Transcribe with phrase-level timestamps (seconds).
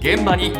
[0.00, 0.52] 現場に。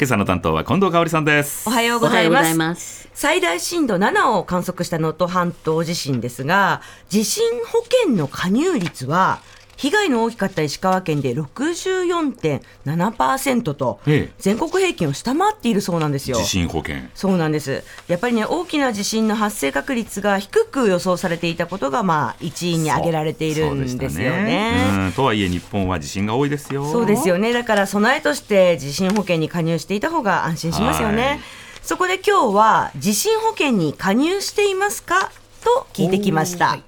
[0.00, 1.68] 今朝の担当は近藤香織さんです。
[1.68, 3.10] おはようございます。
[3.12, 6.80] 最大震度7を観測した能登半島地震ですが
[7.10, 9.40] 地震保険の加入率は
[9.80, 13.98] 被害の大きかった石川県で64.7%と、
[14.38, 16.36] 全国平均を下回っているそうなんですよ。
[16.36, 16.96] 地震保険。
[17.14, 17.82] そうなんです。
[18.06, 24.44] やっぱりね、大きな地震の発生確率が低く予想されていたことが、まあ、一因に挙げられているんですよね。
[24.44, 26.84] ねとはいえ、日本は地震が多いですよ。
[26.84, 27.54] そうですよね。
[27.54, 31.40] だから備えとして地震保険に加入していた方が安心しますよね。
[31.80, 35.32] そこで今日は、地震保険に加入していますか？
[35.64, 36.78] と聞いてきました。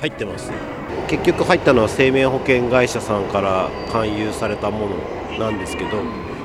[0.00, 0.50] 入ってます
[1.08, 5.90] 結局入ったのは生命保険会社さんから勧誘されたものなんですけど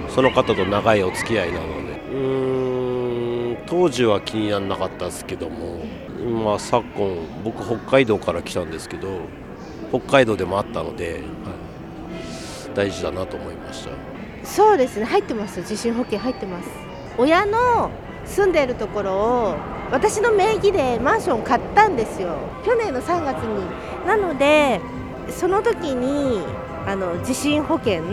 [0.09, 1.93] その方と長いお付き合いなので。
[2.11, 2.73] うーん
[3.65, 5.79] 当時は気にならなかったですけども、
[6.43, 9.21] まあ、昨今僕北海道から来たんですけど
[9.89, 11.21] 北海道でもあったので、はい、
[12.75, 13.91] 大事だなと思いました。
[14.43, 15.05] そうですね。
[15.05, 15.63] 入ってます。
[15.63, 16.69] 地震保険入ってます。
[17.17, 17.91] 親の
[18.25, 19.55] 住んでいるところを
[19.91, 22.35] 私の名義でマンション買ったんですよ。
[22.65, 23.63] 去年の3月に。
[24.07, 24.81] なので
[25.29, 26.41] その時に
[26.85, 28.03] あの地震保険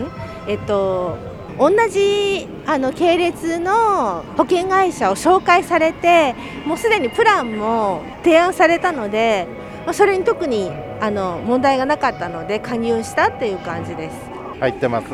[0.47, 1.17] えっと
[1.57, 6.33] 同じあの系列の保険会社を紹介されて
[6.65, 9.47] もうすでにプランも提案されたので
[9.93, 14.15] それに特にあの問題がなかったので加入したっていう感じです。
[14.59, 15.07] 入ってます。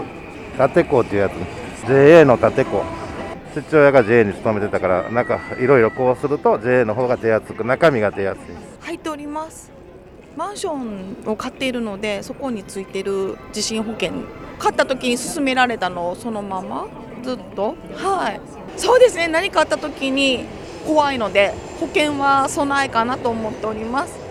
[0.60, 1.88] 立子っていうやつ。
[1.88, 3.07] JA の立子。
[3.62, 8.44] 父親が JA に勤めてたからなんかいろいろこうすると JA の方が手厚く中身が手厚い。
[8.82, 9.72] 入っております。
[10.36, 14.12] マンションを買っているのでそこについてる地震保険
[14.60, 16.88] 買った時に勧められたのをそのまま
[17.24, 17.76] ずっと。
[17.96, 18.42] はい。
[18.78, 19.28] そうですね。
[19.28, 20.46] 何かあった時に
[20.86, 24.27] 怖いので保険は備えかなと思っております。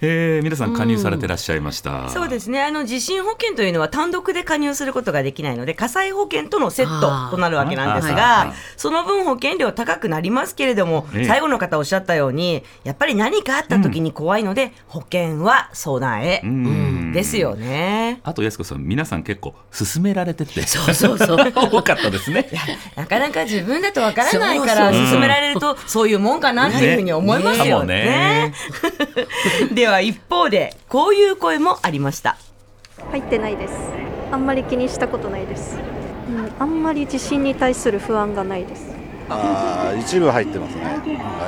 [0.00, 2.62] え皆さん加入されてらっしゃいました、うん、そうですね。
[2.62, 11.24] あの地震保険というのは単独で加入することができないので火災保険とのセットとなるわけなんですが、その分保険料高くなりますけれども、え。
[11.24, 18.20] 最後の方おっしゃったようにやっぱり何かあった時に怖いので、うん、保険は備え、うん、ですよね。
[18.24, 20.62] あと安子さん皆さん結構勧められてて。
[20.62, 21.38] そうそうそう。
[21.54, 22.48] 多かったですね。
[22.96, 27.94] なかなか自分だとわからないから勧められるとそういうもんかなっていうふうに思いますよね。
[27.94, 28.54] ね。
[29.72, 32.36] では一方でこういう声もありました。
[33.10, 33.74] 入ってないです。
[34.30, 35.78] あんまり気にしたことないです、
[36.28, 38.94] うん、あんまり地震に対する不安がないです。
[39.30, 40.98] あ一部入ってますね。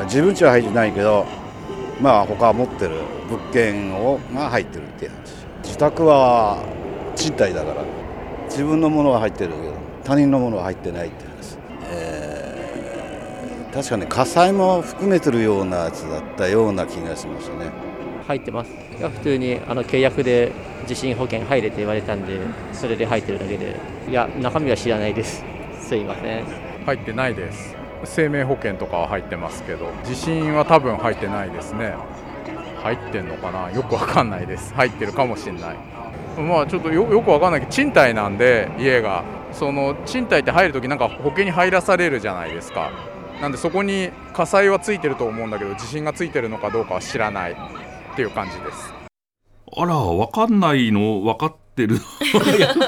[0.05, 1.27] 自分家は入ってないけど
[2.01, 2.97] まあ他持ってる
[3.29, 5.40] 物件をが入ってるっていう話
[5.71, 6.59] 自宅は
[7.15, 7.85] 賃貸だから
[8.47, 9.73] 自分のものは入ってるけど
[10.03, 17.71] 他人のものは入ってないって話、えー、確かに火災も含めてるようなやつだったような気がしましたね。
[18.27, 18.71] 入ってます。
[18.99, 20.51] いや普通にあの契約で
[20.89, 22.41] 地震保険入れって言われたんで
[22.73, 23.77] それで入ってるだけで。
[24.09, 25.45] いや中身は知らないです。
[25.81, 26.45] すいません。
[26.85, 27.77] 入ってないです。
[28.05, 31.95] 生命保険とかは入ってますけど地震は多分入ってないですね
[32.83, 33.71] 入ってんのかな？
[33.71, 34.75] よくわかんないです。
[34.75, 35.77] 入ってるかもしれない。
[36.39, 39.25] まあちょっとよよくわかんないけど賃貸なんで家が。
[39.53, 42.93] その賃貸って入るときなんか保険に入らされるじゃないですか。
[43.41, 47.53] なんでそこに火災はついてると思うんだけど地震がついてるのかどうかは知らない。
[47.53, 47.57] っ
[48.15, 48.95] ていう感じです。
[49.77, 51.21] あら分かんないの？
[51.23, 51.97] 分かっってる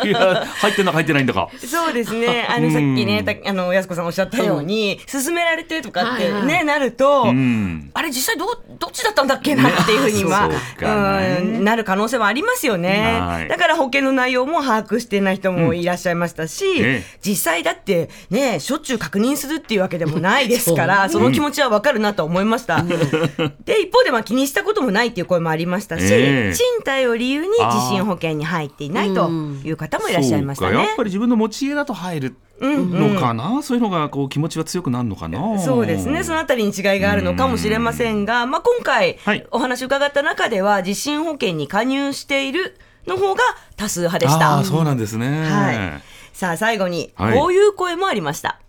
[0.04, 1.48] いや入ってんの入ってないんだか。
[1.58, 2.46] そうですね。
[2.48, 8.46] あのさっきねあの安子さんおっしゃったように、うん、勧められてとかってね、はいはい、なると、うん、あれ実際ど
[8.82, 10.50] どっちだったんだっけなっていうふうには
[10.82, 22.82] うん、なる可能性もありますよね、だから保険の内容も把握してない人もいらっしゃいましたし、うん、実際だってねしょっちゅう確認するっていうわけでもないですから その気持ちはわかるなと思いました、
[23.64, 29.30] で一方でまあ気にしたこともないっていう声もありましたし、賃貸を理由に地震保険に入っていないと
[29.64, 30.76] いう方もいらっしゃいましたね。
[30.76, 35.58] やっぱり自分の持ち家だと入るのかな、うんうん、そういうのがこう気持ちは強くなるのかな？
[35.58, 36.24] そうですね。
[36.24, 39.18] そのあたりに違いがあるのかもしれませんが、まあ、今回、
[39.50, 42.76] お話伺った中では地震保険に加入している
[43.06, 43.42] の方が
[43.76, 44.58] 多数派でした。
[44.58, 46.02] あそうなんですね、はい、
[46.32, 48.60] さあ最後にこういう声もありました、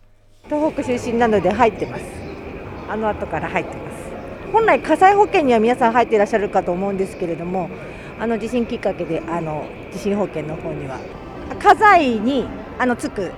[0.46, 2.04] 東北出身なので入ってます。
[2.90, 3.94] あの後から入ってます。
[4.52, 7.70] 本来火災保険には皆さん入っていらっしゃるかと思うんですけれども
[8.20, 11.00] あの地震きっかけであの地震保険の方には
[11.60, 12.46] 家財に
[12.78, 13.32] あのつく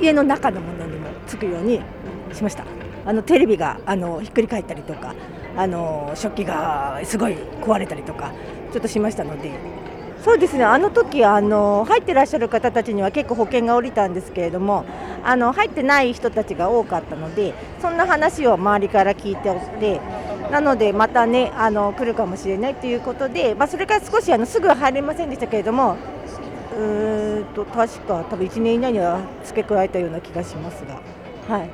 [0.00, 1.80] 家の中のものにもつくように
[2.32, 2.64] しました。
[3.06, 5.14] あのテレビがあのひっくり返ったりとか
[5.56, 8.32] あの食器がすごい壊れたりとか
[8.72, 9.50] ちょっとしましたので。
[10.22, 10.64] そうですね。
[10.64, 14.84] あの時あの入ってらっしゃる方たちには結構保険が下りたんですけれども
[15.24, 19.98] あの入ってない人たちが多かったのでそんな話を周りから聞いておって
[20.50, 25.96] なのでまたねあの来るかもしれないということで、まあ、それから少しあのすぐは入れませんでしたけれども
[26.72, 31.00] うーんと確か多分1年以内には付け加えたような気がしますが。
[31.48, 31.70] はい。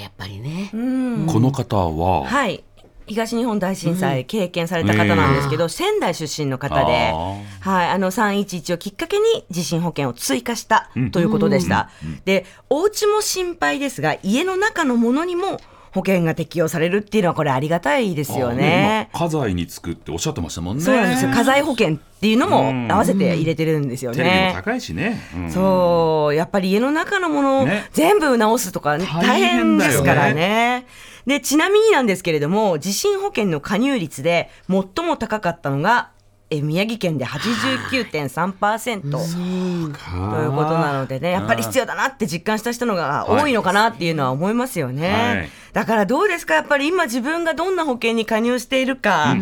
[0.00, 0.70] やっぱりね。
[0.72, 2.64] この方は、はい。
[3.06, 7.12] 東日本大震災経験された方なんですけど、仙台出身の方で、
[7.60, 11.90] はい、あの311をきっかけに地震保険を追加したということでした。
[12.24, 15.60] で、お家も心配ですが、家の中のものにも
[15.92, 19.08] 保険が適用されるっていうのはこれありがたいですよね。
[19.12, 20.82] 今家財につくっておっしゃってましたもんね。
[20.82, 21.30] そうなんですよ。
[21.30, 24.52] 家財保険っていうのも合わせて入れてるんですよね。
[24.54, 25.20] 高いしね。
[25.34, 30.86] うんそう、やっぱり家の中のものをね全部直すとか、大変ですからね。
[31.26, 36.10] で、ちなみになんですけれども、地震保険の加入率で最も高かったのが、
[36.52, 45.08] え宮城県で89.3%ということなのでね、やっぱり必要だなって実感した人のが多いのかなっていうのは思いますよね。
[45.10, 45.50] はい。
[45.72, 46.54] だからどうですか？
[46.54, 49.36] やっぱり今自分がどんな保険に加入しているか、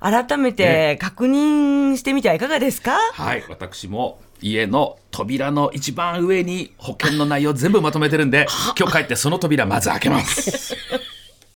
[0.00, 8.46] 改めて確認してみてはいかがですか、はい、私も家の扉の一番上に保険の内容全部まとめてるんで、
[8.78, 10.76] 今日帰ってその扉まず開けます。